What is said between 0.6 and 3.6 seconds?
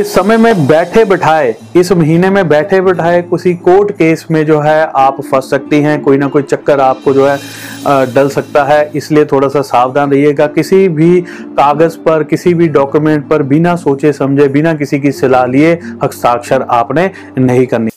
बैठे बैठाए, इस महीने में बैठे बैठाए किसी